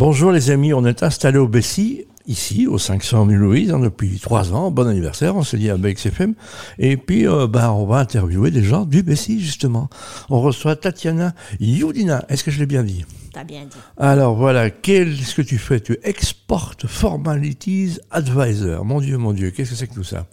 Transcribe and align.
Bonjour 0.00 0.32
les 0.32 0.50
amis, 0.50 0.72
on 0.72 0.86
est 0.86 1.02
installé 1.02 1.36
au 1.36 1.46
Bessie, 1.46 2.06
ici, 2.26 2.66
au 2.66 2.78
500 2.78 3.26
000 3.26 3.38
Louise, 3.38 3.70
hein, 3.70 3.80
depuis 3.80 4.18
trois 4.18 4.54
ans. 4.54 4.70
Bon 4.70 4.86
anniversaire, 4.88 5.36
on 5.36 5.42
s'est 5.42 5.58
dit 5.58 5.68
à 5.68 5.76
BXFM. 5.76 6.32
Et 6.78 6.96
puis, 6.96 7.28
euh, 7.28 7.46
bah, 7.46 7.70
on 7.74 7.84
va 7.84 7.98
interviewer 7.98 8.50
des 8.50 8.62
gens 8.62 8.86
du 8.86 9.02
Bessie, 9.02 9.42
justement. 9.42 9.90
On 10.30 10.40
reçoit 10.40 10.74
Tatiana 10.74 11.34
Youdina. 11.60 12.24
Est-ce 12.30 12.44
que 12.44 12.50
je 12.50 12.58
l'ai 12.60 12.64
bien 12.64 12.82
dit? 12.82 13.04
T'as 13.34 13.44
bien 13.44 13.64
dit. 13.66 13.76
Alors 13.98 14.36
voilà, 14.36 14.70
qu'est-ce 14.70 15.34
que 15.34 15.42
tu 15.42 15.58
fais? 15.58 15.80
Tu 15.80 15.98
Export 16.02 16.76
Formalities 16.86 17.98
Advisor. 18.10 18.82
Mon 18.86 19.02
Dieu, 19.02 19.18
mon 19.18 19.34
Dieu, 19.34 19.50
qu'est-ce 19.50 19.72
que 19.72 19.76
c'est 19.76 19.86
que 19.86 19.94
tout 19.96 20.02
ça? 20.02 20.26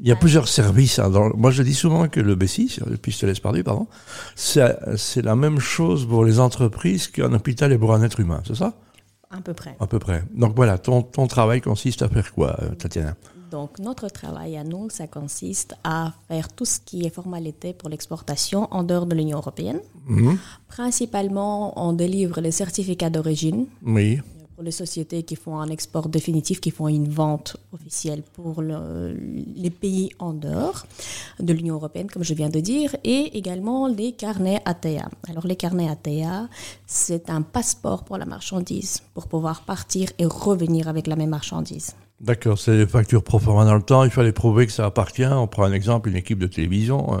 Il 0.00 0.08
y 0.08 0.12
a 0.12 0.16
plusieurs 0.16 0.48
services. 0.48 0.98
Hein, 0.98 1.10
dans- 1.10 1.28
moi, 1.36 1.50
je 1.50 1.62
dis 1.62 1.74
souvent 1.74 2.08
que 2.08 2.20
le 2.20 2.36
BSI, 2.36 2.78
le 2.86 2.96
pistolet 2.96 3.34
perdu, 3.34 3.62
pardon, 3.64 3.86
c'est 4.34 4.74
c'est 4.96 5.20
la 5.22 5.36
même 5.36 5.58
chose 5.60 6.06
pour 6.08 6.24
les 6.24 6.40
entreprises 6.40 7.08
qu'un 7.08 7.34
hôpital 7.34 7.70
est 7.70 7.76
pour 7.78 7.92
un 7.92 8.02
être 8.02 8.18
humain, 8.18 8.42
c'est 8.46 8.56
ça? 8.56 8.72
À 9.36 9.40
peu 9.40 9.54
près. 9.54 9.76
À 9.80 9.86
peu 9.86 9.98
près. 9.98 10.22
Donc 10.32 10.54
voilà, 10.54 10.78
ton, 10.78 11.02
ton 11.02 11.26
travail 11.26 11.60
consiste 11.60 12.02
à 12.02 12.08
faire 12.08 12.32
quoi, 12.32 12.56
euh, 12.62 12.70
Tatiana? 12.74 13.14
Donc, 13.50 13.78
notre 13.78 14.08
travail 14.08 14.56
à 14.56 14.64
nous, 14.64 14.90
ça 14.90 15.06
consiste 15.06 15.76
à 15.84 16.12
faire 16.28 16.48
tout 16.52 16.64
ce 16.64 16.80
qui 16.84 17.06
est 17.06 17.14
formalité 17.14 17.72
pour 17.72 17.88
l'exportation 17.88 18.66
en 18.72 18.82
dehors 18.82 19.06
de 19.06 19.14
l'Union 19.14 19.38
européenne. 19.38 19.80
Mhm. 20.08 20.38
Principalement, 20.66 21.72
on 21.80 21.92
délivre 21.92 22.40
les 22.40 22.50
certificats 22.50 23.10
d'origine 23.10 23.66
Oui. 23.86 24.20
Pour 24.54 24.62
les 24.64 24.70
sociétés 24.70 25.22
qui 25.24 25.36
font 25.36 25.58
un 25.58 25.68
export 25.68 26.08
définitif, 26.08 26.60
qui 26.60 26.70
font 26.70 26.88
une 26.88 27.08
vente 27.08 27.56
officielle 27.72 28.22
pour 28.22 28.62
le- 28.62 29.14
les 29.56 29.70
pays 29.70 30.10
en 30.18 30.32
dehors 30.32 30.86
de 31.40 31.52
l'Union 31.52 31.74
européenne, 31.74 32.08
comme 32.08 32.22
je 32.24 32.34
viens 32.34 32.50
de 32.50 32.60
dire, 32.60 32.94
et 33.04 33.36
également 33.36 33.88
les 33.88 34.12
carnets 34.12 34.60
ATA. 34.64 35.08
Alors 35.28 35.46
les 35.46 35.56
carnets 35.56 35.88
ATA, 35.88 36.48
c'est 36.86 37.30
un 37.30 37.42
passeport 37.42 38.04
pour 38.04 38.16
la 38.16 38.26
marchandise, 38.26 39.02
pour 39.14 39.26
pouvoir 39.26 39.62
partir 39.62 40.10
et 40.18 40.24
revenir 40.26 40.88
avec 40.88 41.06
la 41.06 41.16
même 41.16 41.30
marchandise. 41.30 41.94
D'accord, 42.24 42.58
c'est 42.58 42.78
des 42.78 42.86
factures 42.86 43.22
pro 43.22 43.38
forma 43.38 43.66
dans 43.66 43.74
le 43.74 43.82
temps. 43.82 44.02
Il 44.02 44.10
fallait 44.10 44.32
prouver 44.32 44.64
que 44.66 44.72
ça 44.72 44.86
appartient. 44.86 45.26
On 45.26 45.46
prend 45.46 45.64
un 45.64 45.72
exemple, 45.74 46.08
une 46.08 46.16
équipe 46.16 46.38
de 46.38 46.46
télévision. 46.46 47.12
euh, 47.16 47.18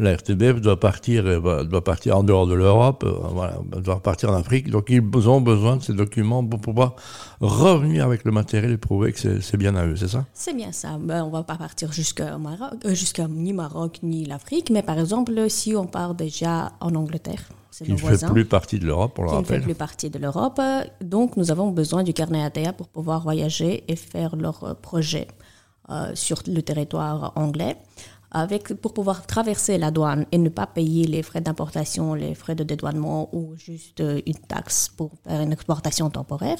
La 0.00 0.14
RTBF 0.16 0.60
doit 0.60 0.80
partir, 0.80 1.24
euh, 1.24 1.62
doit 1.62 1.84
partir 1.84 2.16
en 2.18 2.24
dehors 2.24 2.48
de 2.48 2.54
l'Europe. 2.54 3.04
euh, 3.06 3.80
doit 3.80 4.02
partir 4.02 4.30
en 4.30 4.34
Afrique. 4.34 4.68
Donc 4.68 4.86
ils 4.88 5.00
ont 5.28 5.40
besoin 5.40 5.76
de 5.76 5.82
ces 5.84 5.92
documents 5.92 6.44
pour 6.44 6.60
pouvoir 6.60 6.96
revenir 7.40 8.04
avec 8.04 8.24
le 8.24 8.32
matériel 8.32 8.72
et 8.72 8.76
prouver 8.76 9.12
que 9.12 9.20
c'est- 9.20 9.56
bien 9.56 9.76
à 9.76 9.86
eux, 9.86 9.94
c'est 9.94 10.08
ça? 10.08 10.24
C'est 10.34 10.56
bien 10.56 10.72
ça. 10.72 10.98
Ben, 10.98 11.22
on 11.22 11.30
va 11.30 11.44
pas 11.44 11.56
partir 11.56 11.92
jusqu'à 11.92 12.36
Maroc, 12.36 12.74
jusqu'à 12.88 13.28
ni 13.28 13.52
Maroc 13.52 14.00
ni 14.02 14.24
l'Afrique, 14.24 14.70
mais 14.70 14.82
par 14.82 14.98
exemple, 14.98 15.48
si 15.48 15.76
on 15.76 15.86
part 15.86 16.16
déjà 16.16 16.72
en 16.80 16.94
Angleterre, 16.96 17.44
c'est 17.70 17.84
Qui 17.84 17.92
ne 17.92 17.96
fait 17.96 18.26
plus 18.26 18.44
partie 18.44 18.78
de 18.78 18.86
l'Europe, 18.86 19.18
on 19.18 19.22
le 19.22 19.28
qui 19.28 19.34
ne 19.36 19.42
fait 19.42 19.54
rappelle. 19.54 19.62
plus 19.62 19.74
partie 19.74 20.10
de 20.10 20.18
l'Europe. 20.18 20.60
Donc, 21.00 21.36
nous 21.36 21.50
avons 21.50 21.70
besoin 21.70 22.02
du 22.02 22.12
carnet 22.12 22.42
ATA 22.42 22.72
pour 22.72 22.88
pouvoir 22.88 23.22
voyager 23.22 23.84
et 23.88 23.96
faire 23.96 24.36
leur 24.36 24.64
euh, 24.64 24.74
projet 24.74 25.28
euh, 25.90 26.10
sur 26.14 26.42
le 26.46 26.62
territoire 26.62 27.32
anglais. 27.36 27.76
Avec, 28.32 28.74
pour 28.74 28.94
pouvoir 28.94 29.26
traverser 29.26 29.76
la 29.76 29.90
douane 29.90 30.24
et 30.30 30.38
ne 30.38 30.48
pas 30.48 30.68
payer 30.68 31.04
les 31.08 31.22
frais 31.24 31.40
d'importation, 31.40 32.14
les 32.14 32.36
frais 32.36 32.54
de 32.54 32.62
dédouanement 32.62 33.28
ou 33.34 33.56
juste 33.56 34.00
euh, 34.00 34.20
une 34.24 34.34
taxe 34.34 34.88
pour 34.88 35.10
faire 35.26 35.40
une 35.40 35.52
exportation 35.52 36.10
temporaire, 36.10 36.58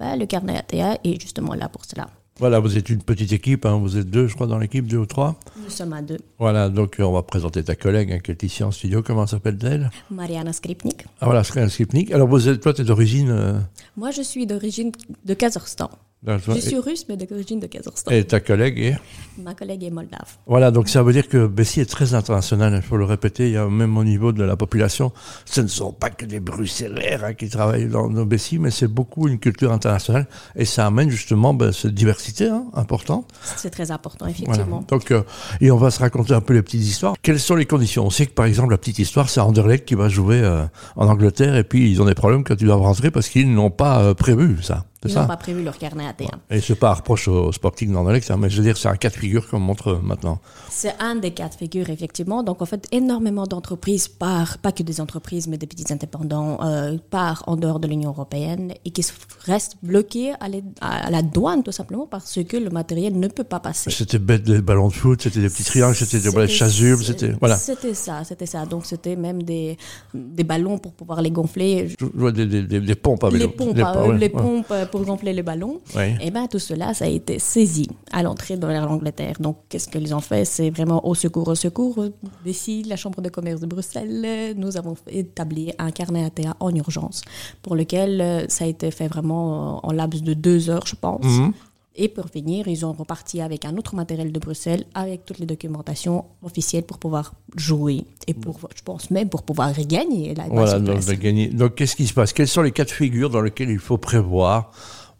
ben, 0.00 0.16
le 0.16 0.26
carnet 0.26 0.58
ATA 0.58 0.98
est 1.04 1.20
justement 1.20 1.54
là 1.54 1.68
pour 1.68 1.84
cela. 1.84 2.08
Voilà, 2.38 2.58
vous 2.60 2.76
êtes 2.78 2.88
une 2.88 3.02
petite 3.02 3.32
équipe, 3.32 3.66
hein, 3.66 3.76
vous 3.78 3.98
êtes 3.98 4.08
deux, 4.10 4.26
je 4.26 4.34
crois, 4.34 4.46
dans 4.46 4.58
l'équipe, 4.58 4.86
deux 4.86 4.96
ou 4.96 5.06
trois. 5.06 5.36
Nous 5.62 5.70
sommes 5.70 5.92
à 5.92 6.02
deux. 6.02 6.16
Voilà, 6.38 6.68
donc 6.70 6.98
euh, 6.98 7.04
on 7.04 7.12
va 7.12 7.22
présenter 7.22 7.62
ta 7.62 7.74
collègue 7.76 8.10
hein, 8.12 8.18
qui 8.18 8.30
est 8.30 8.42
ici 8.42 8.64
en 8.64 8.70
studio. 8.70 9.02
Comment 9.02 9.26
s'appelle-t-elle? 9.26 9.90
Mariana 10.10 10.52
Skripnik. 10.52 11.04
Ah 11.20 11.26
voilà, 11.26 11.44
Sky 11.44 11.68
Skipnik. 11.68 12.10
Alors 12.10 12.26
vous 12.28 12.48
êtes, 12.48 12.60
toi, 12.60 12.72
tu 12.72 12.82
es 12.82 12.84
d'origine. 12.84 13.28
euh, 13.30 13.58
Moi, 13.96 14.10
je 14.12 14.22
suis 14.22 14.46
d'origine 14.46 14.92
de 15.24 15.34
Kazakhstan. 15.34 15.90
Je 16.24 16.60
suis 16.60 16.78
russe, 16.78 17.04
mais 17.08 17.16
d'origine 17.16 17.58
de 17.58 17.66
Kazakhstan. 17.66 18.12
et 18.12 18.24
ta 18.24 18.38
collègue 18.38 18.78
est 18.78 18.96
Ma 19.42 19.54
collègue 19.54 19.82
est 19.82 19.90
moldave. 19.90 20.36
Voilà, 20.46 20.70
donc 20.70 20.88
ça 20.88 21.02
veut 21.02 21.12
dire 21.12 21.28
que 21.28 21.46
Bessie 21.48 21.80
est 21.80 21.90
très 21.90 22.14
international, 22.14 22.74
il 22.76 22.82
faut 22.82 22.96
le 22.96 23.04
répéter, 23.04 23.46
il 23.48 23.54
y 23.54 23.56
a 23.56 23.66
même 23.66 23.96
au 23.98 24.04
niveau 24.04 24.30
de 24.30 24.44
la 24.44 24.54
population, 24.56 25.10
ce 25.46 25.62
ne 25.62 25.66
sont 25.66 25.92
pas 25.92 26.10
que 26.10 26.24
des 26.24 26.38
bruxellaires 26.38 27.24
hein, 27.24 27.34
qui 27.34 27.48
travaillent 27.48 27.88
dans 27.88 28.08
nos 28.08 28.24
Bessie, 28.24 28.58
mais 28.60 28.70
c'est 28.70 28.86
beaucoup 28.86 29.26
une 29.26 29.38
culture 29.40 29.72
internationale, 29.72 30.28
et 30.54 30.64
ça 30.64 30.86
amène 30.86 31.10
justement 31.10 31.54
ben, 31.54 31.72
cette 31.72 31.94
diversité 31.94 32.46
hein, 32.46 32.66
importante. 32.74 33.28
C'est 33.56 33.70
très 33.70 33.90
important, 33.90 34.26
Voilà. 34.26 34.32
effectivement. 34.32 34.84
Donc, 34.86 35.10
euh, 35.10 35.22
et 35.60 35.72
on 35.72 35.76
va 35.76 35.90
se 35.90 35.98
raconter 35.98 36.34
un 36.34 36.40
peu 36.40 36.54
les 36.54 36.62
petites 36.62 36.82
histoires. 36.82 37.14
Quelles 37.22 37.40
sont 37.40 37.56
les 37.56 37.66
conditions? 37.66 38.06
On 38.06 38.10
sait 38.10 38.26
que 38.26 38.32
par 38.32 38.46
exemple, 38.46 38.70
la 38.70 38.78
petite 38.78 39.00
histoire, 39.00 39.28
c'est 39.28 39.40
Anderlecht 39.40 39.86
qui 39.86 39.94
va 39.96 40.08
jouer 40.08 40.40
euh, 40.40 40.64
en 40.94 41.08
Angleterre, 41.08 41.56
et 41.56 41.64
puis 41.64 41.90
ils 41.90 42.00
ont 42.00 42.06
des 42.06 42.14
problèmes 42.14 42.44
quand 42.44 42.60
ils 42.60 42.66
doivent 42.66 42.82
rentrer 42.82 43.10
parce 43.10 43.28
qu'ils 43.28 43.52
n'ont 43.52 43.70
pas 43.70 44.02
euh, 44.02 44.14
prévu 44.14 44.62
ça. 44.62 44.84
Ils 45.04 45.14
n'ont 45.14 45.26
pas 45.26 45.36
prévu 45.36 45.62
leur 45.64 45.76
carnet 45.78 46.06
ATA. 46.06 46.24
Et 46.50 46.60
c'est 46.60 46.74
pas 46.76 46.90
un 46.90 46.94
reproche 46.94 47.26
au 47.28 47.50
Sporting 47.52 47.92
d'Anderlecht, 47.92 48.30
hein, 48.30 48.36
mais 48.38 48.48
je 48.50 48.56
veux 48.58 48.62
dire, 48.62 48.76
c'est 48.76 48.88
un 48.88 48.96
cas 48.96 49.08
de 49.10 49.14
figure 49.14 49.48
qu'on 49.48 49.58
montre 49.58 50.00
maintenant. 50.02 50.38
C'est 50.70 50.94
un 51.00 51.16
des 51.16 51.32
cas 51.32 51.48
de 51.48 51.54
figure, 51.54 51.90
effectivement. 51.90 52.42
Donc, 52.42 52.62
en 52.62 52.66
fait, 52.66 52.86
énormément 52.92 53.46
d'entreprises 53.46 54.08
partent, 54.08 54.60
pas 54.60 54.72
que 54.72 54.82
des 54.82 55.00
entreprises, 55.00 55.48
mais 55.48 55.58
des 55.58 55.66
petits 55.66 55.92
indépendants, 55.92 56.58
euh, 56.64 56.96
partent 57.10 57.48
en 57.48 57.56
dehors 57.56 57.80
de 57.80 57.88
l'Union 57.88 58.10
européenne 58.10 58.74
et 58.84 58.90
qui 58.90 59.04
restent 59.44 59.76
bloqués 59.82 60.32
à, 60.40 60.48
les- 60.48 60.62
à 60.80 61.10
la 61.10 61.22
douane, 61.22 61.62
tout 61.62 61.72
simplement, 61.72 62.06
parce 62.06 62.38
que 62.48 62.56
le 62.56 62.70
matériel 62.70 63.18
ne 63.18 63.28
peut 63.28 63.44
pas 63.44 63.60
passer. 63.60 63.90
C'était 63.90 64.18
bête 64.18 64.44
des 64.44 64.60
ballons 64.62 64.88
de 64.88 64.92
foot, 64.92 65.22
c'était 65.22 65.40
des 65.40 65.48
petits 65.48 65.64
triangles, 65.64 65.96
c'était 65.96 66.20
des 66.20 66.30
balais 66.30 66.46
de 66.46 66.52
chasuble, 66.52 67.02
c'était 67.02 67.32
voilà. 67.40 67.56
C'était 67.56 67.94
ça, 67.94 68.22
c'était 68.24 68.46
ça. 68.46 68.66
Donc, 68.66 68.86
c'était 68.86 69.16
même 69.16 69.42
des, 69.42 69.76
des 70.14 70.44
ballons 70.44 70.78
pour 70.78 70.92
pouvoir 70.92 71.22
les 71.22 71.30
gonfler. 71.30 71.88
Je 71.98 72.06
vois 72.14 72.32
des, 72.32 72.46
des, 72.46 72.80
des, 72.80 72.94
pompes 72.94 73.24
à 73.24 73.30
Les 73.30 73.48
pompes, 73.48 73.76
euh, 73.78 74.06
ouais, 74.08 74.18
les 74.18 74.26
ouais. 74.26 74.28
pompes 74.30 74.66
euh, 74.70 74.86
pour 74.92 75.04
gonfler 75.04 75.32
les 75.32 75.42
ballons. 75.42 75.80
Ouais. 75.96 76.16
Et 76.20 76.30
ben 76.30 76.46
tout 76.46 76.58
cela, 76.58 76.92
ça 76.94 77.06
a 77.06 77.08
été 77.08 77.38
saisi 77.38 77.88
à 78.12 78.22
l'entrée 78.22 78.56
de 78.58 78.66
l'Angleterre. 78.66 79.36
Donc, 79.40 79.56
qu'est-ce 79.68 79.88
qu'ils 79.88 80.14
ont 80.14 80.20
fait 80.20 80.44
C'est 80.44 80.70
vraiment 80.70 81.04
au 81.06 81.14
secours, 81.14 81.48
au 81.48 81.54
secours. 81.54 82.04
D'ici, 82.44 82.82
la 82.84 82.96
Chambre 82.96 83.22
de 83.22 83.30
commerce 83.30 83.60
de 83.60 83.66
Bruxelles, 83.66 84.54
nous 84.56 84.76
avons 84.76 84.94
établi 85.08 85.72
un 85.78 85.90
carnet 85.90 86.24
ATA 86.24 86.54
en 86.60 86.74
urgence, 86.74 87.22
pour 87.62 87.74
lequel 87.74 88.20
euh, 88.20 88.44
ça 88.48 88.64
a 88.64 88.68
été 88.68 88.90
fait 88.90 89.08
vraiment 89.08 89.78
euh, 89.78 89.88
en 89.88 89.92
laps 89.92 90.22
de 90.22 90.34
deux 90.34 90.68
heures, 90.68 90.86
je 90.86 90.94
pense. 90.94 91.24
Mhm. 91.24 91.52
Et 91.94 92.08
pour 92.08 92.28
finir, 92.30 92.68
ils 92.68 92.86
ont 92.86 92.92
reparti 92.92 93.42
avec 93.42 93.66
un 93.66 93.76
autre 93.76 93.94
matériel 93.94 94.32
de 94.32 94.38
Bruxelles, 94.38 94.84
avec 94.94 95.26
toutes 95.26 95.38
les 95.38 95.46
documentations 95.46 96.24
officielles 96.42 96.84
pour 96.84 96.98
pouvoir 96.98 97.34
jouer. 97.54 98.04
Et 98.26 98.34
pour, 98.34 98.58
je 98.74 98.82
pense 98.82 99.10
même 99.10 99.28
pour 99.28 99.42
pouvoir 99.42 99.72
gagner 99.72 100.34
là-bas 100.34 100.48
Voilà, 100.50 100.78
donc, 100.78 101.04
de 101.04 101.12
gagner. 101.12 101.48
Donc, 101.48 101.74
qu'est-ce 101.74 101.94
qui 101.94 102.06
se 102.06 102.14
passe? 102.14 102.32
Quels 102.32 102.48
sont 102.48 102.62
les 102.62 102.72
cas 102.72 102.84
de 102.84 102.90
figure 102.90 103.28
dans 103.28 103.42
lesquels 103.42 103.68
il 103.68 103.78
faut 103.78 103.98
prévoir 103.98 104.70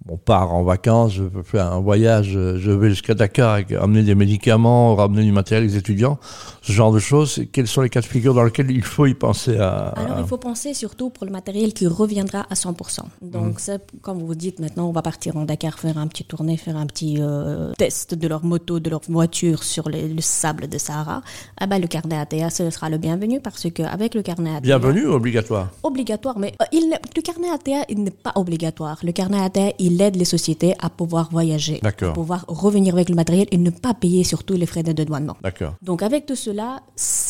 On 0.09 0.17
part 0.17 0.53
en 0.53 0.65
vacances, 0.65 1.13
je 1.13 1.23
veux 1.23 1.43
faire 1.43 1.73
un 1.73 1.81
voyage, 1.81 2.33
euh, 2.35 2.59
je 2.59 2.73
vais 2.73 2.91
jusqu'à 2.91 3.15
Dakar, 3.15 3.61
amener 3.81 4.03
des 4.03 4.17
médicaments, 4.17 4.97
ramener 4.97 5.23
du 5.23 5.31
matériel 5.31 5.69
des 5.69 5.77
étudiants, 5.77 6.19
ce 6.61 6.73
genre 6.73 6.93
de 6.93 6.99
choses. 6.99 7.45
Quels 7.53 7.69
sont 7.69 7.83
les 7.83 7.89
cas 7.89 8.01
de 8.01 8.07
figure 8.07 8.35
dans 8.35 8.43
lesquels 8.43 8.71
il 8.71 8.83
faut 8.83 9.07
y 9.07 9.15
penser 9.15 9.59
à, 9.59 9.89
Alors, 9.91 10.19
il 10.19 10.27
faut 10.27 10.39
penser 10.39 10.75
surtout 10.75 11.11
pour 11.11 11.25
le 11.25 11.31
matériel 11.31 11.73
qui 11.73 11.87
reviendra 11.87 12.47
à 12.51 12.55
100%. 12.55 13.03
Mhm. 13.23 13.31
Donc, 13.31 13.61
c'est, 13.61 13.81
comme 14.01 14.19
vous 14.19 14.35
dites, 14.35 14.59
maintenant, 14.59 14.89
on 14.89 14.93
va 14.93 15.03
partir 15.03 15.37
en 15.37 15.45
Dakar 15.45 15.79
faire 15.79 15.97
un 15.99 16.09
petit 16.09 16.25
tournée, 16.25 16.57
faire 16.57 16.77
un 16.77 16.87
petit 16.87 17.19
euh, 17.21 17.73
test 17.79 18.15
de 18.15 18.27
leur 18.27 18.45
moto, 18.45 18.81
de 18.81 18.91
leur 18.91 19.03
voiture 19.09 19.62
sur 19.62 19.89
le, 19.89 20.09
le 20.09 20.21
sable 20.21 20.69
de 20.69 20.79
Sahara. 20.79 21.23
Ah 21.59 21.67
ben, 21.69 21.81
le 21.81 21.87
carnet 21.87 22.17
ATA, 22.17 22.51
ce 22.51 22.71
sera 22.71 22.91
le 22.91 22.99
bienvenu 22.99 23.41
parce 23.41 23.71
qu'avec 23.71 24.15
le 24.15 24.23
carnet 24.23 24.51
ATA... 24.51 24.61
Bienvenue 24.61 25.07
ou 25.07 25.12
obligatoire? 25.12 25.71
Obligatoire, 25.85 26.39
mais 26.39 26.55
euh, 26.61 26.65
il 26.73 26.93
le 27.17 27.23
carnet 27.23 27.51
ATA, 27.51 27.85
il 27.89 28.03
n'est 28.03 28.11
pas 28.11 28.33
obligatoire. 28.35 28.99
Le 29.05 29.12
carnet 29.12 29.41
ATA, 29.41 29.73
il 29.79 29.92
aide 30.01 30.17
les 30.17 30.25
sociétés 30.25 30.75
à 30.81 30.89
pouvoir 30.89 31.31
voyager, 31.31 31.81
à 31.83 32.13
pouvoir 32.13 32.45
revenir 32.49 32.95
avec 32.95 33.09
le 33.09 33.15
matériel 33.15 33.47
et 33.51 33.59
ne 33.59 33.71
pas 33.71 33.95
payer 33.95 34.25
surtout 34.25 34.55
les 34.55 34.67
frais 34.67 34.83
de 34.83 34.93
dédouanement. 34.93 35.37
D'accord. 35.43 35.75
Donc 35.83 36.03
avec 36.03 36.27
tout 36.27 36.37
cela, 36.37 36.81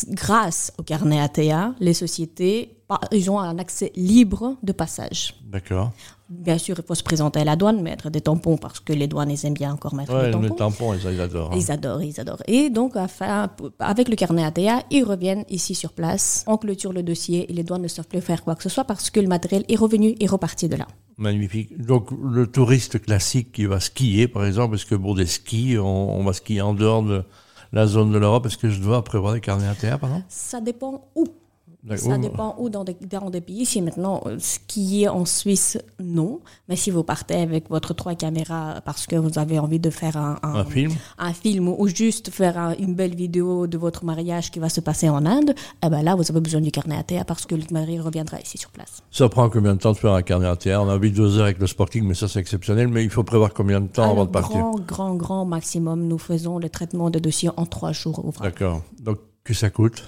grâce 0.09 0.71
au 0.77 0.83
carnet 0.83 1.19
ATA, 1.19 1.73
les 1.79 1.93
sociétés, 1.93 2.77
ils 3.11 3.29
ont 3.31 3.39
un 3.39 3.57
accès 3.57 3.91
libre 3.95 4.55
de 4.63 4.71
passage. 4.71 5.35
D'accord. 5.45 5.91
Bien 6.29 6.57
sûr, 6.57 6.75
il 6.79 6.83
faut 6.85 6.95
se 6.95 7.03
présenter 7.03 7.41
à 7.41 7.43
la 7.43 7.55
douane, 7.55 7.81
mettre 7.81 8.09
des 8.09 8.21
tampons 8.21 8.57
parce 8.57 8.79
que 8.79 8.91
les 8.93 9.07
douanes, 9.07 9.29
ils 9.29 9.45
aiment 9.45 9.53
bien 9.53 9.71
encore 9.73 9.93
mettre 9.93 10.13
Ouais, 10.15 10.25
des 10.27 10.31
tampons. 10.31 10.47
les 10.47 10.55
tampons, 10.55 10.93
ils, 10.93 11.11
ils 11.13 11.21
adorent. 11.21 11.51
hein. 11.51 11.57
Ils 11.57 11.71
adorent, 11.71 12.01
ils 12.01 12.19
adorent. 12.19 12.41
Et 12.47 12.69
donc, 12.69 12.93
avec 13.79 14.09
le 14.09 14.15
carnet 14.15 14.43
ATA, 14.43 14.83
ils 14.89 15.03
reviennent 15.03 15.43
ici 15.49 15.75
sur 15.75 15.91
place, 15.93 16.43
on 16.47 16.57
clôture 16.57 16.93
le 16.93 17.03
dossier 17.03 17.49
et 17.51 17.53
les 17.53 17.63
douanes 17.63 17.81
ne 17.83 17.87
savent 17.87 18.07
plus 18.07 18.21
faire 18.21 18.43
quoi 18.43 18.55
que 18.55 18.63
ce 18.63 18.69
soit 18.69 18.85
parce 18.85 19.09
que 19.09 19.19
le 19.19 19.27
matériel 19.27 19.63
est 19.67 19.75
revenu 19.75 20.15
et 20.19 20.25
reparti 20.27 20.67
de 20.69 20.75
là. 20.77 20.87
Magnifique. 21.17 21.79
Donc, 21.79 22.09
le 22.11 22.47
touriste 22.47 22.99
classique 23.01 23.51
qui 23.51 23.65
va 23.65 23.79
skier, 23.79 24.27
par 24.27 24.45
exemple, 24.45 24.75
est-ce 24.75 24.85
que 24.85 24.95
pour 24.95 25.15
des 25.15 25.25
skis, 25.27 25.77
on, 25.77 25.85
on 26.19 26.23
va 26.23 26.33
skier 26.33 26.61
en 26.61 26.73
dehors 26.73 27.03
de 27.03 27.23
la 27.71 27.85
zone 27.85 28.11
de 28.11 28.17
l'Europe? 28.17 28.45
Est-ce 28.47 28.57
que 28.57 28.69
je 28.69 28.79
dois 28.81 29.03
prévoir 29.03 29.33
des 29.33 29.41
carnets 29.41 29.67
ATA, 29.67 29.97
par 29.99 30.09
exemple 30.09 30.25
Ça 30.29 30.59
dépend 30.61 31.05
où. 31.15 31.25
Ça 31.97 32.17
dépend 32.17 32.55
où 32.59 32.69
dans 32.69 32.83
des, 32.83 32.95
dans 33.09 33.29
des 33.29 33.41
pays. 33.41 33.65
Si 33.65 33.81
maintenant, 33.81 34.21
euh, 34.25 34.37
ce 34.39 34.57
qui 34.67 35.03
est 35.03 35.07
en 35.07 35.25
Suisse, 35.25 35.77
non. 35.99 36.39
Mais 36.69 36.75
si 36.75 36.91
vous 36.91 37.03
partez 37.03 37.35
avec 37.35 37.69
votre 37.69 37.93
trois 37.93 38.15
caméras 38.15 38.81
parce 38.85 39.05
que 39.05 39.15
vous 39.15 39.37
avez 39.37 39.59
envie 39.59 39.79
de 39.79 39.89
faire 39.89 40.15
un, 40.15 40.39
un, 40.43 40.63
film. 40.63 40.91
un 41.17 41.33
film 41.33 41.67
ou 41.67 41.87
juste 41.87 42.29
faire 42.29 42.75
une 42.79 42.95
belle 42.95 43.15
vidéo 43.15 43.67
de 43.67 43.77
votre 43.77 44.05
mariage 44.05 44.49
qui 44.51 44.59
va 44.59 44.69
se 44.69 44.79
passer 44.79 45.09
en 45.09 45.25
Inde, 45.25 45.53
eh 45.83 45.89
ben 45.89 46.01
là, 46.03 46.15
vous 46.15 46.23
avez 46.29 46.39
besoin 46.39 46.61
du 46.61 46.71
carnet 46.71 46.97
ATA 46.97 47.25
parce 47.25 47.45
que 47.45 47.55
le 47.55 47.63
mari 47.71 47.99
reviendra 47.99 48.39
ici 48.39 48.57
sur 48.57 48.71
place. 48.71 49.03
Ça 49.11 49.27
prend 49.27 49.49
combien 49.49 49.73
de 49.73 49.79
temps 49.79 49.91
de 49.91 49.97
faire 49.97 50.13
un 50.13 50.21
carnet 50.21 50.47
ATA 50.47 50.81
On 50.81 50.89
a 50.89 50.97
vu 50.97 51.11
deux 51.11 51.37
heures 51.37 51.45
avec 51.45 51.59
le 51.59 51.67
Sporting, 51.67 52.05
mais 52.05 52.13
ça 52.13 52.27
c'est 52.27 52.39
exceptionnel. 52.39 52.87
Mais 52.87 53.03
il 53.03 53.09
faut 53.09 53.23
prévoir 53.23 53.53
combien 53.53 53.81
de 53.81 53.87
temps 53.87 54.09
avant 54.09 54.25
de 54.25 54.31
partir? 54.31 54.57
Grand, 54.57 54.79
grand, 54.79 55.15
grand 55.15 55.45
maximum. 55.45 56.07
Nous 56.07 56.17
faisons 56.17 56.59
le 56.59 56.69
traitement 56.69 57.09
de 57.09 57.19
dossier 57.19 57.49
en 57.57 57.65
trois 57.65 57.91
jours 57.91 58.23
D'accord. 58.41 58.81
Donc, 59.01 59.19
que 59.43 59.53
ça 59.53 59.69
coûte? 59.69 60.03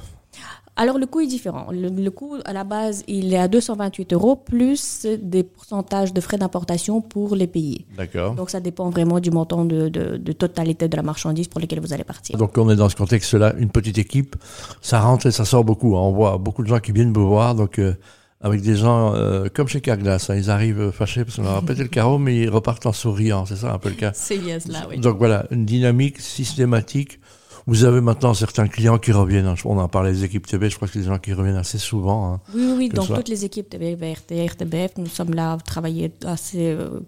Alors 0.78 0.98
le 0.98 1.06
coût 1.06 1.22
est 1.22 1.28
différent. 1.28 1.68
Le, 1.72 2.10
coût 2.10 2.36
à 2.44 2.52
la 2.52 2.66
base, 2.66 3.04
il 3.08 3.34
est 3.34 3.38
à 3.38 3.48
228 3.48 4.12
euros 4.14 4.36
plus 4.36 5.08
des 5.22 5.44
pourcentages 5.44 6.14
de 6.14 6.20
frais 6.20 6.38
d'importation 6.38 7.02
pour 7.02 7.36
les 7.36 7.48
pays. 7.48 7.86
D'accord. 7.96 8.36
Donc 8.36 8.50
ça 8.50 8.60
dépend 8.60 8.90
vraiment 8.90 9.22
du 9.22 9.32
montant 9.32 9.64
de, 9.64 9.88
de, 9.88 10.32
totalité 10.34 10.90
de 10.90 10.98
la 10.98 11.04
marchandise 11.04 11.48
pour 11.48 11.62
lequel 11.62 11.80
vous 11.80 11.94
allez 11.94 12.04
partir. 12.04 12.38
Donc 12.38 12.58
on 12.58 12.70
est 12.70 12.76
dans 12.76 12.90
ce 12.90 12.96
contexte-là, 12.96 13.54
une 13.58 13.70
petite 13.70 13.98
équipe, 13.98 14.36
ça 14.82 15.00
rentre 15.00 15.28
et 15.28 15.32
ça 15.32 15.46
sort 15.46 15.64
beaucoup. 15.64 15.96
Hein. 15.96 16.02
On 16.02 16.12
voit 16.12 16.38
beaucoup 16.38 16.62
de 16.62 16.68
gens 16.68 16.80
qui 16.80 16.92
viennent 16.92 17.12
me 17.12 17.20
voir, 17.20 17.56
donc 17.56 17.80
euh, 17.80 17.94
avec 18.42 18.62
des 18.62 18.76
gens 18.76 19.14
euh, 19.16 19.48
comme 19.54 19.70
chez 19.70 19.80
Carglass, 19.80 20.30
hein. 20.30 20.36
ils 20.36 20.50
arrivent 20.50 20.92
fâchés 20.92 21.24
parce 21.24 21.38
qu'on 21.38 21.44
leur 21.44 21.56
a 21.56 21.62
pété 21.62 21.84
le 21.84 21.90
carreau, 21.90 22.18
mais 22.18 22.36
ils 22.36 22.50
repartent 22.50 22.86
en 22.86 22.94
souriant. 22.94 23.46
C'est 23.46 23.56
ça 23.56 23.74
un 23.74 23.80
peu 23.80 23.90
le 23.90 23.96
cas. 23.96 24.12
C'est 24.14 24.38
bien 24.40 24.60
cela, 24.60 24.88
oui. 24.90 25.00
Donc 25.00 25.18
voilà, 25.18 25.46
une 25.52 25.66
dynamique 25.66 26.20
systématique 26.20 27.22
vous 27.68 27.84
avez 27.84 28.02
maintenant 28.02 28.34
certains 28.34 28.68
clients 28.68 28.98
qui 29.00 29.12
reviennent. 29.12 29.48
Hein. 29.48 29.56
On 29.66 29.78
en 29.80 29.88
parlait 29.88 30.12
des 30.12 30.24
équipes 30.24 30.46
TB, 30.46 30.66
je 30.70 30.76
crois 30.76 30.88
que 30.88 30.94
c'est 30.94 31.00
des 31.00 31.06
gens 31.06 31.18
qui 31.18 31.34
reviennent 31.34 31.56
assez 31.56 31.80
souvent. 31.80 32.34
Hein. 32.34 32.40
oui, 32.54 32.74
oui, 32.78 32.90
dans 32.90 33.06
toutes 33.06 33.30
les 33.30 33.44
équipes 33.44 33.70
TB, 33.70 33.96
VRT, 33.96 34.46
RTBF, 34.52 34.98
nous 34.98 35.08
sommes 35.08 35.34
là 35.34 35.54
à 35.54 35.58
travailler 35.58 36.12
assez, 36.26 36.72
euh, 36.72 37.00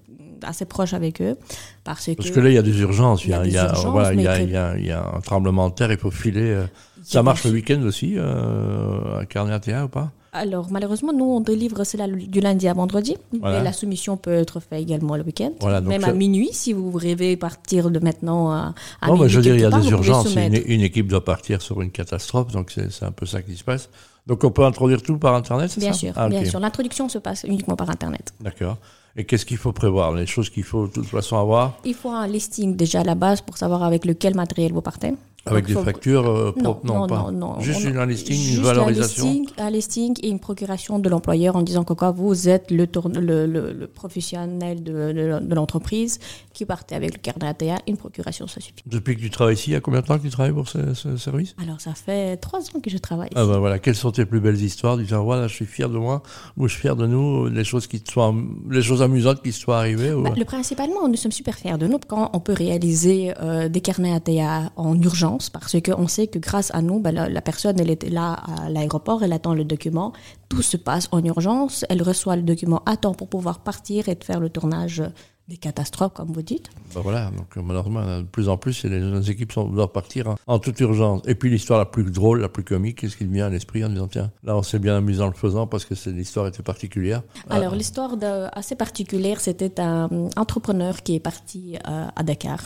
assez 0.41 0.65
proche 0.65 0.93
avec 0.93 1.21
eux. 1.21 1.37
Parce 1.83 2.07
que, 2.07 2.13
parce 2.13 2.31
que 2.31 2.39
là, 2.39 2.49
il 2.49 2.55
y 2.55 2.57
a 2.57 2.63
des 2.63 2.79
urgences. 2.79 3.23
Il 3.25 3.31
y 3.31 3.33
a, 3.33 3.45
il 3.45 3.53
y 3.53 3.57
a, 3.57 3.71
voilà, 3.85 4.13
il 4.13 4.21
y 4.21 4.27
a, 4.27 4.41
il 4.41 4.49
y, 4.49 4.57
a, 4.57 4.77
il 4.77 4.85
y 4.85 4.91
a 4.91 5.05
un 5.15 5.19
tremblement 5.21 5.69
de 5.69 5.75
terre, 5.75 5.91
il 5.91 5.97
faut 5.97 6.11
filer. 6.11 6.51
Euh. 6.51 6.65
Ça 7.03 7.23
marche 7.23 7.45
le 7.45 7.51
week-end 7.51 7.81
aussi, 7.83 8.15
euh, 8.17 9.21
à 9.21 9.25
Carnet 9.25 9.55
ou 9.83 9.87
pas? 9.87 10.11
Alors, 10.37 10.67
malheureusement, 10.71 11.13
nous, 11.13 11.25
on 11.25 11.41
délivre 11.41 11.83
cela 11.83 12.07
du 12.07 12.39
lundi 12.39 12.67
à 12.67 12.73
vendredi. 12.73 13.17
Mais 13.33 13.63
la 13.63 13.73
soumission 13.73 14.17
peut 14.17 14.33
être 14.33 14.59
faite 14.59 14.81
également 14.81 15.15
le 15.15 15.23
week-end. 15.23 15.51
Même 15.81 16.03
à 16.03 16.13
minuit, 16.13 16.49
si 16.53 16.73
vous 16.73 16.91
rêvez 16.91 17.37
partir 17.37 17.89
de 17.89 17.99
maintenant 17.99 18.51
à, 18.51 18.73
à 19.01 19.07
non, 19.07 19.27
Je 19.27 19.37
veux 19.37 19.43
dire, 19.43 19.55
il 19.55 19.61
y 19.61 19.65
a 19.65 19.69
des 19.69 19.89
urgences. 19.89 20.35
Une, 20.35 20.81
équipe 20.81 21.07
doit 21.07 21.23
partir 21.23 21.61
sur 21.61 21.81
une 21.81 21.91
catastrophe, 21.91 22.51
donc 22.51 22.71
c'est 22.71 23.05
un 23.05 23.11
peu 23.11 23.25
ça 23.25 23.41
qui 23.41 23.55
se 23.55 23.63
passe. 23.63 23.89
Donc, 24.25 24.43
on 24.43 24.51
peut 24.51 24.65
introduire 24.65 25.01
tout 25.01 25.17
par 25.17 25.35
Internet, 25.35 25.69
c'est 25.69 25.79
ça? 25.79 25.87
Bien 25.87 25.93
sûr, 25.93 26.13
ah, 26.15 26.27
bien 26.27 26.43
sûr. 26.43 26.59
L'introduction 26.59 27.07
se 27.07 27.17
passe 27.17 27.45
uniquement 27.45 27.75
par 27.75 27.89
Internet. 27.89 28.33
D'accord. 28.41 28.77
Et 29.15 29.23
qu'est-ce 29.23 29.45
qu'il 29.45 29.57
faut 29.57 29.71
prévoir? 29.71 30.13
Les 30.13 30.27
choses 30.27 30.49
qu'il 30.51 30.63
faut 30.63 30.87
de 30.87 30.91
toute 30.91 31.07
façon 31.07 31.37
avoir? 31.37 31.79
Il 31.85 31.95
faut 31.95 32.11
un 32.11 32.27
listing 32.27 32.75
déjà 32.75 33.01
à 33.01 33.03
la 33.03 33.15
base 33.15 33.41
pour 33.41 33.57
savoir 33.57 33.81
avec 33.81 34.05
lequel 34.05 34.35
matériel 34.35 34.73
vous 34.73 34.81
partez. 34.81 35.13
Avec 35.47 35.65
des 35.65 35.73
factures 35.73 36.27
euh, 36.27 36.51
propres 36.51 36.85
non, 36.85 37.07
non, 37.07 37.31
non, 37.31 37.59
Juste 37.59 37.83
une, 37.83 37.97
un 37.97 38.05
listing, 38.05 38.57
une 38.57 38.63
valorisation 38.63 39.25
un 39.25 39.31
listing, 39.31 39.49
un 39.57 39.69
listing, 39.69 40.15
et 40.23 40.29
une 40.29 40.39
procuration 40.39 40.99
de 40.99 41.09
l'employeur 41.09 41.55
en 41.55 41.61
disant 41.61 41.83
que 41.83 41.93
quoi, 41.93 42.11
vous 42.11 42.49
êtes 42.49 42.71
le, 42.71 42.87
le, 43.19 43.73
le, 43.73 43.87
professionnel 43.87 44.83
de, 44.83 45.11
de, 45.11 45.55
l'entreprise 45.55 46.19
qui 46.53 46.65
partait 46.65 46.95
avec 46.95 47.13
le 47.13 47.19
carnet 47.19 47.47
ATA, 47.47 47.77
une 47.87 47.97
procuration, 47.97 48.47
ça 48.47 48.59
suffit. 48.59 48.83
Depuis 48.85 49.15
que 49.15 49.21
tu 49.21 49.29
travailles 49.29 49.55
ici, 49.55 49.71
il 49.71 49.73
y 49.73 49.75
a 49.75 49.81
combien 49.81 50.01
de 50.01 50.05
temps 50.05 50.17
que 50.17 50.23
tu 50.23 50.29
travailles 50.29 50.53
pour 50.53 50.67
ce, 50.67 51.17
service? 51.17 51.55
Alors, 51.61 51.79
ça 51.81 51.93
fait 51.93 52.37
trois 52.37 52.59
ans 52.59 52.79
que 52.81 52.89
je 52.89 52.97
travaille 52.97 53.29
ah 53.35 53.45
ben 53.45 53.59
voilà, 53.59 53.79
quelles 53.79 53.95
sont 53.95 54.11
tes 54.11 54.25
plus 54.25 54.39
belles 54.39 54.61
histoires? 54.61 54.97
Du 54.97 55.05
genre, 55.05 55.23
voilà, 55.23 55.47
je 55.47 55.53
suis 55.53 55.65
fier 55.65 55.89
de 55.89 55.97
moi, 55.97 56.23
ou 56.57 56.67
je 56.67 56.73
suis 56.73 56.81
fier 56.81 56.95
de 56.95 57.05
nous, 57.05 57.47
les 57.47 57.63
choses, 57.63 57.87
qui 57.87 58.01
soient, 58.07 58.33
les 58.69 58.81
choses 58.81 59.01
amusantes 59.01 59.41
qui 59.41 59.51
soient 59.51 59.77
arrivées 59.77 60.13
bah, 60.15 60.33
Le 60.35 60.45
Principalement, 60.45 61.07
nous 61.07 61.15
sommes 61.15 61.31
super 61.31 61.55
fiers 61.55 61.77
de 61.77 61.87
nous 61.87 61.99
quand 62.07 62.31
on 62.33 62.39
peut 62.39 62.53
réaliser 62.53 63.33
euh, 63.41 63.69
des 63.69 63.81
carnets 63.81 64.13
ATA 64.13 64.71
en 64.75 64.99
urgence 64.99 65.36
parce 65.51 65.75
qu'on 65.79 66.07
sait 66.07 66.27
que 66.27 66.39
grâce 66.39 66.73
à 66.73 66.81
nous, 66.81 66.99
ben, 66.99 67.11
la, 67.11 67.41
personne, 67.41 67.79
elle 67.79 67.89
est 67.89 68.09
là 68.09 68.33
à 68.33 68.69
l'aéroport, 68.69 69.23
elle 69.23 69.33
attend 69.33 69.53
le 69.53 69.63
document, 69.63 70.13
tout 70.49 70.61
se 70.61 70.77
passe 70.77 71.07
en 71.11 71.23
urgence, 71.23 71.85
elle 71.89 72.03
reçoit 72.03 72.35
le 72.35 72.43
document 72.43 72.81
à 72.85 72.97
temps 72.97 73.13
pour 73.13 73.29
pouvoir 73.29 73.59
partir 73.59 74.09
et 74.09 74.17
faire 74.21 74.39
le 74.39 74.49
tournage 74.49 75.03
des 75.47 75.57
catastrophes, 75.57 76.13
comme 76.13 76.31
vous 76.31 76.41
dites. 76.41 76.69
Ben 76.93 77.01
voilà, 77.01 77.31
donc 77.31 77.55
euh, 77.55 77.61
malheureusement, 77.63 78.19
de 78.19 78.23
plus 78.23 78.49
en 78.49 78.57
plus, 78.57 78.83
les, 78.83 79.31
équipes 79.31 79.53
sont, 79.53 79.69
doivent 79.69 79.91
partir 79.91 80.35
en, 80.45 80.59
toute 80.59 80.79
urgence. 80.81 81.21
Et 81.25 81.35
puis 81.35 81.49
l'histoire 81.49 81.79
la 81.79 81.85
plus 81.85 82.03
drôle, 82.03 82.41
la 82.41 82.49
plus 82.49 82.63
comique, 82.63 82.99
qu'est-ce 82.99 83.15
qui 83.15 83.25
me 83.25 83.33
vient 83.33 83.45
à 83.45 83.49
l'esprit 83.49 83.85
en 83.85 83.89
disant, 83.89 84.07
tiens, 84.07 84.31
là 84.43 84.57
on 84.57 84.63
s'est 84.63 84.79
bien 84.79 84.97
amusé 84.97 85.21
en 85.21 85.27
le 85.27 85.33
faisant 85.33 85.65
parce 85.65 85.85
que 85.85 85.93
l'histoire 86.09 86.47
était 86.47 86.63
particulière. 86.63 87.23
Alors 87.49 87.73
euh, 87.73 87.77
l'histoire 87.77 88.15
assez 88.51 88.75
particulière, 88.75 89.39
c'était 89.39 89.79
un 89.79 90.09
entrepreneur 90.35 91.01
qui 91.01 91.15
est 91.15 91.21
parti 91.21 91.77
euh, 91.87 92.07
à 92.13 92.23
Dakar 92.23 92.59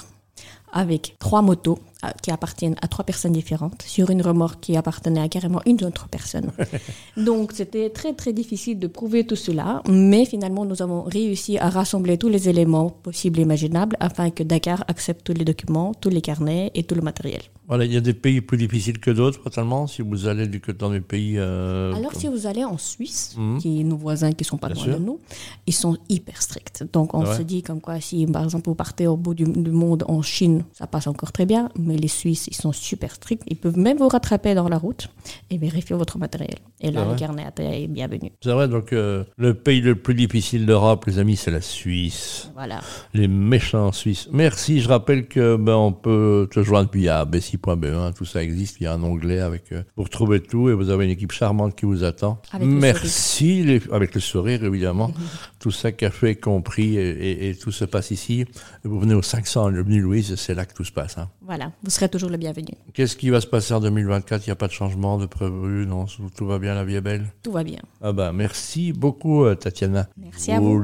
avec 0.73 1.15
trois 1.19 1.41
motos 1.41 1.79
qui 2.21 2.31
appartiennent 2.31 2.75
à 2.81 2.87
trois 2.87 3.05
personnes 3.05 3.33
différentes 3.33 3.81
sur 3.83 4.09
une 4.09 4.21
remorque 4.21 4.59
qui 4.61 4.77
appartenait 4.77 5.21
à 5.21 5.29
carrément 5.29 5.61
une 5.65 5.83
autre 5.83 6.07
personne. 6.09 6.51
Donc 7.17 7.51
c'était 7.53 7.89
très 7.89 8.13
très 8.13 8.33
difficile 8.33 8.79
de 8.79 8.87
prouver 8.87 9.25
tout 9.25 9.35
cela, 9.35 9.81
mais 9.87 10.25
finalement 10.25 10.65
nous 10.65 10.81
avons 10.81 11.03
réussi 11.03 11.57
à 11.57 11.69
rassembler 11.69 12.17
tous 12.17 12.29
les 12.29 12.49
éléments 12.49 12.89
possibles 12.89 13.39
et 13.39 13.43
imaginables 13.43 13.95
afin 13.99 14.29
que 14.29 14.43
Dakar 14.43 14.83
accepte 14.87 15.25
tous 15.25 15.33
les 15.33 15.45
documents, 15.45 15.93
tous 15.93 16.09
les 16.09 16.21
carnets 16.21 16.71
et 16.73 16.83
tout 16.83 16.95
le 16.95 17.01
matériel. 17.01 17.41
Voilà, 17.71 17.85
il 17.85 17.93
y 17.93 17.95
a 17.95 18.01
des 18.01 18.13
pays 18.13 18.41
plus 18.41 18.57
difficiles 18.57 18.99
que 18.99 19.11
d'autres, 19.11 19.41
totalement, 19.43 19.87
si 19.87 20.01
vous 20.01 20.27
allez 20.27 20.45
du 20.45 20.61
dans 20.77 20.89
des 20.89 20.99
pays... 20.99 21.35
Euh, 21.37 21.93
Alors, 21.93 22.13
si 22.13 22.27
vous 22.27 22.45
allez 22.45 22.65
en 22.65 22.77
Suisse, 22.77 23.33
mhm. 23.37 23.59
qui 23.59 23.79
est 23.79 23.85
nos 23.85 23.95
voisins 23.95 24.33
qui 24.33 24.43
sont 24.43 24.57
pas 24.57 24.67
loin 24.67 24.87
de 24.87 24.97
nous, 24.97 25.21
ils 25.65 25.73
sont 25.73 25.97
hyper 26.09 26.41
stricts. 26.41 26.83
Donc, 26.91 27.13
on 27.13 27.25
se 27.25 27.41
dit 27.43 27.63
comme 27.63 27.79
quoi, 27.79 28.01
si 28.01 28.25
par 28.25 28.43
exemple 28.43 28.67
vous 28.67 28.75
partez 28.75 29.07
au 29.07 29.15
bout 29.15 29.33
du, 29.33 29.45
monde 29.45 30.03
en 30.09 30.21
Chine, 30.21 30.65
ça 30.73 30.85
passe 30.85 31.07
encore 31.07 31.31
très 31.31 31.45
bien, 31.45 31.69
mais 31.79 31.90
les 31.97 32.07
Suisses, 32.07 32.47
ils 32.47 32.55
sont 32.55 32.71
super 32.71 33.15
stricts. 33.15 33.43
Ils 33.47 33.57
peuvent 33.57 33.77
même 33.77 33.97
vous 33.97 34.07
rattraper 34.07 34.55
dans 34.55 34.69
la 34.69 34.77
route 34.77 35.09
et 35.49 35.57
vérifier 35.57 35.95
votre 35.95 36.17
matériel. 36.17 36.57
Et 36.79 36.91
là, 36.91 37.05
le 37.09 37.15
carnet 37.15 37.45
est 37.59 37.87
bienvenu. 37.87 38.31
C'est 38.41 38.51
vrai, 38.51 38.67
donc 38.67 38.93
euh, 38.93 39.23
le 39.37 39.53
pays 39.53 39.81
le 39.81 39.95
plus 39.95 40.15
difficile 40.15 40.65
d'Europe, 40.65 41.05
les 41.05 41.19
amis, 41.19 41.35
c'est 41.35 41.51
la 41.51 41.61
Suisse. 41.61 42.49
Voilà. 42.55 42.81
Les 43.13 43.27
méchants 43.27 43.91
Suisses. 43.91 44.27
Merci, 44.31 44.81
je 44.81 44.89
rappelle 44.89 45.27
que 45.27 45.55
ben, 45.55 45.75
on 45.75 45.93
peut 45.93 46.47
te 46.51 46.63
joindre 46.63 46.89
via 46.91 47.23
Bessie 47.25 47.57
.be, 47.57 48.13
tout 48.15 48.25
ça 48.25 48.43
existe, 48.43 48.77
il 48.79 48.83
y 48.83 48.87
a 48.87 48.93
un 48.93 49.03
onglet 49.03 49.39
avec 49.39 49.71
euh, 49.71 49.83
pour 49.95 50.09
trouver 50.09 50.39
tout 50.39 50.69
et 50.69 50.73
vous 50.73 50.89
avez 50.89 51.05
une 51.05 51.11
équipe 51.11 51.31
charmante 51.31 51.75
qui 51.75 51.85
vous 51.85 52.03
attend. 52.03 52.41
Merci, 52.59 53.81
avec 53.91 54.15
le 54.15 54.21
sourire 54.21 54.63
évidemment, 54.63 55.11
tout 55.59 55.71
ça 55.71 55.91
café 55.91 56.35
compris 56.35 56.97
et, 56.97 57.49
et, 57.49 57.55
tout 57.55 57.71
se 57.71 57.85
passe 57.85 58.11
ici. 58.11 58.45
Vous 58.83 58.99
venez 58.99 59.13
au 59.13 59.21
500 59.21 59.67
Avenue 59.67 60.01
Louise, 60.01 60.35
c'est 60.35 60.55
là 60.55 60.65
que 60.65 60.73
tout 60.73 60.83
se 60.83 60.91
passe. 60.91 61.17
Hein. 61.17 61.29
Voilà, 61.41 61.71
vous 61.83 61.89
serez 61.89 62.09
toujours 62.09 62.29
le 62.29 62.37
bienvenu. 62.37 62.67
Qu'est-ce 62.93 63.15
qui 63.15 63.29
va 63.29 63.41
se 63.41 63.47
passer 63.47 63.73
en 63.73 63.79
2024 63.79 64.45
Il 64.45 64.49
n'y 64.49 64.53
a 64.53 64.55
pas 64.55 64.67
de 64.67 64.71
changement 64.71 65.17
de 65.17 65.25
prévu, 65.25 65.85
non 65.87 66.05
Tout 66.35 66.45
va 66.45 66.59
bien, 66.59 66.75
la 66.75 66.83
vie 66.83 66.95
est 66.95 67.01
belle? 67.01 67.27
Tout 67.43 67.51
va 67.51 67.63
bien. 67.63 67.79
Ah 68.01 68.13
bah 68.13 68.31
merci 68.33 68.93
beaucoup 68.93 69.45
euh, 69.45 69.55
Tatiana. 69.55 70.07
Merci 70.17 70.51
à 70.51 70.59
vous. 70.59 70.81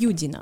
Yudina. 0.00 0.40